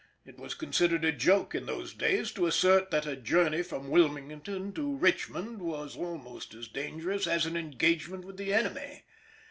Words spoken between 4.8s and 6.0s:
Richmond was